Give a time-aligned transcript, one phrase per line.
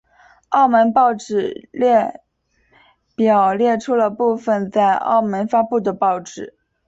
[0.49, 2.23] 澳门报纸列
[3.13, 6.57] 表列出了部分在澳门发行的报纸。